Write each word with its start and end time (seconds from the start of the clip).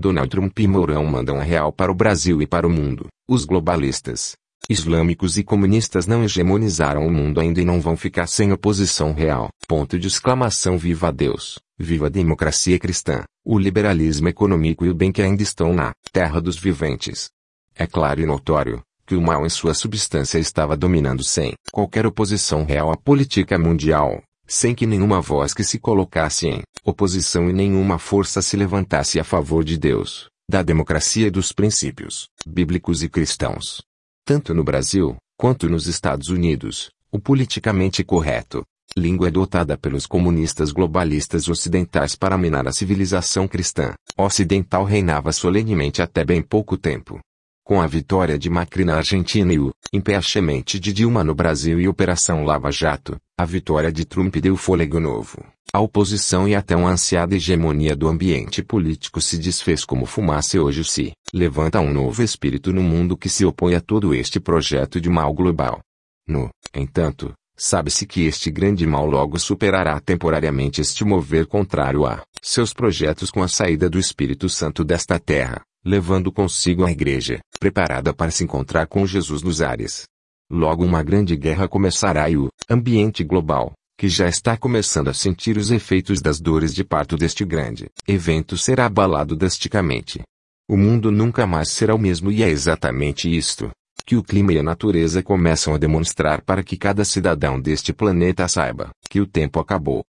Donald 0.00 0.30
Trump 0.30 0.56
e 0.60 0.68
Mourão 0.68 1.04
mandam 1.04 1.40
a 1.40 1.42
real 1.42 1.72
para 1.72 1.90
o 1.90 1.94
Brasil 1.94 2.40
e 2.40 2.46
para 2.46 2.64
o 2.64 2.70
mundo. 2.70 3.08
Os 3.28 3.44
globalistas, 3.44 4.36
islâmicos 4.70 5.36
e 5.36 5.42
comunistas 5.42 6.06
não 6.06 6.22
hegemonizaram 6.22 7.04
o 7.04 7.10
mundo 7.10 7.40
ainda 7.40 7.60
e 7.60 7.64
não 7.64 7.80
vão 7.80 7.96
ficar 7.96 8.28
sem 8.28 8.52
oposição 8.52 9.12
real. 9.12 9.48
Ponto 9.66 9.98
de 9.98 10.06
exclamação 10.06 10.78
viva 10.78 11.10
Deus, 11.10 11.58
viva 11.76 12.06
a 12.06 12.08
democracia 12.10 12.78
cristã, 12.78 13.24
o 13.44 13.58
liberalismo 13.58 14.28
econômico 14.28 14.86
e 14.86 14.88
o 14.88 14.94
bem 14.94 15.10
que 15.10 15.20
ainda 15.20 15.42
estão 15.42 15.74
na 15.74 15.90
terra 16.12 16.40
dos 16.40 16.56
viventes. 16.56 17.28
É 17.74 17.84
claro 17.84 18.20
e 18.20 18.26
notório, 18.26 18.80
que 19.04 19.16
o 19.16 19.20
mal 19.20 19.44
em 19.44 19.48
sua 19.48 19.74
substância 19.74 20.38
estava 20.38 20.76
dominando 20.76 21.24
sem 21.24 21.54
qualquer 21.72 22.06
oposição 22.06 22.64
real 22.64 22.92
à 22.92 22.96
política 22.96 23.58
mundial, 23.58 24.22
sem 24.48 24.74
que 24.74 24.86
nenhuma 24.86 25.20
voz 25.20 25.52
que 25.52 25.62
se 25.62 25.78
colocasse 25.78 26.48
em 26.48 26.62
oposição 26.82 27.50
e 27.50 27.52
nenhuma 27.52 27.98
força 27.98 28.40
se 28.40 28.56
levantasse 28.56 29.20
a 29.20 29.24
favor 29.24 29.62
de 29.62 29.76
Deus, 29.76 30.28
da 30.50 30.62
democracia 30.62 31.26
e 31.26 31.30
dos 31.30 31.52
princípios 31.52 32.28
bíblicos 32.46 33.02
e 33.02 33.08
cristãos. 33.08 33.82
Tanto 34.24 34.54
no 34.54 34.64
Brasil, 34.64 35.16
quanto 35.36 35.68
nos 35.68 35.86
Estados 35.86 36.30
Unidos, 36.30 36.90
o 37.12 37.18
politicamente 37.18 38.02
correto, 38.02 38.64
língua 38.96 39.28
adotada 39.28 39.76
pelos 39.76 40.06
comunistas 40.06 40.72
globalistas 40.72 41.48
ocidentais 41.48 42.16
para 42.16 42.38
minar 42.38 42.66
a 42.66 42.72
civilização 42.72 43.46
cristã 43.46 43.92
ocidental 44.16 44.84
reinava 44.84 45.30
solenemente 45.32 46.02
até 46.02 46.24
bem 46.24 46.42
pouco 46.42 46.76
tempo. 46.76 47.20
Com 47.68 47.82
a 47.82 47.86
vitória 47.86 48.38
de 48.38 48.48
Macri 48.48 48.82
na 48.82 48.96
Argentina 48.96 49.52
e 49.52 49.58
o 49.58 49.70
impeachment 49.92 50.62
de 50.80 50.90
Dilma 50.90 51.22
no 51.22 51.34
Brasil 51.34 51.78
e 51.78 51.86
Operação 51.86 52.42
Lava 52.42 52.72
Jato, 52.72 53.18
a 53.38 53.44
vitória 53.44 53.92
de 53.92 54.06
Trump 54.06 54.34
deu 54.36 54.56
fôlego 54.56 54.98
novo. 54.98 55.44
A 55.70 55.78
oposição 55.78 56.48
e 56.48 56.54
até 56.54 56.74
uma 56.74 56.88
ansiada 56.88 57.36
hegemonia 57.36 57.94
do 57.94 58.08
ambiente 58.08 58.62
político 58.62 59.20
se 59.20 59.36
desfez 59.36 59.84
como 59.84 60.06
fumaça 60.06 60.56
e 60.56 60.60
hoje 60.60 60.82
se 60.82 61.12
levanta 61.30 61.78
um 61.78 61.92
novo 61.92 62.22
espírito 62.22 62.72
no 62.72 62.82
mundo 62.82 63.18
que 63.18 63.28
se 63.28 63.44
opõe 63.44 63.74
a 63.74 63.82
todo 63.82 64.14
este 64.14 64.40
projeto 64.40 64.98
de 64.98 65.10
mal 65.10 65.34
global. 65.34 65.80
No 66.26 66.48
entanto, 66.74 67.34
sabe-se 67.54 68.06
que 68.06 68.24
este 68.24 68.50
grande 68.50 68.86
mal 68.86 69.04
logo 69.04 69.38
superará 69.38 70.00
temporariamente 70.00 70.80
este 70.80 71.04
mover 71.04 71.44
contrário 71.44 72.06
a 72.06 72.22
seus 72.40 72.72
projetos 72.72 73.30
com 73.30 73.42
a 73.42 73.48
saída 73.48 73.90
do 73.90 73.98
Espírito 73.98 74.48
Santo 74.48 74.82
desta 74.82 75.18
terra 75.18 75.60
levando 75.84 76.30
consigo 76.32 76.84
a 76.84 76.90
igreja, 76.90 77.40
preparada 77.58 78.12
para 78.12 78.30
se 78.30 78.44
encontrar 78.44 78.86
com 78.86 79.06
Jesus 79.06 79.42
nos 79.42 79.62
ares. 79.62 80.04
Logo 80.50 80.84
uma 80.84 81.02
grande 81.02 81.36
guerra 81.36 81.68
começará 81.68 82.28
e 82.30 82.36
o 82.36 82.48
ambiente 82.70 83.22
global, 83.22 83.72
que 83.98 84.08
já 84.08 84.28
está 84.28 84.56
começando 84.56 85.08
a 85.08 85.14
sentir 85.14 85.56
os 85.56 85.70
efeitos 85.70 86.20
das 86.20 86.40
dores 86.40 86.74
de 86.74 86.84
parto 86.84 87.16
deste 87.16 87.44
grande 87.44 87.86
evento 88.06 88.56
será 88.56 88.86
abalado 88.86 89.34
drasticamente. 89.34 90.22
O 90.68 90.76
mundo 90.76 91.10
nunca 91.10 91.46
mais 91.46 91.70
será 91.70 91.94
o 91.94 91.98
mesmo 91.98 92.30
e 92.30 92.42
é 92.42 92.48
exatamente 92.48 93.34
isto 93.34 93.70
que 94.08 94.16
o 94.16 94.22
clima 94.22 94.54
e 94.54 94.58
a 94.58 94.62
natureza 94.62 95.22
começam 95.22 95.74
a 95.74 95.78
demonstrar 95.78 96.40
para 96.40 96.62
que 96.62 96.78
cada 96.78 97.04
cidadão 97.04 97.60
deste 97.60 97.92
planeta 97.92 98.48
saiba 98.48 98.88
que 99.10 99.20
o 99.20 99.26
tempo 99.26 99.60
acabou. 99.60 100.02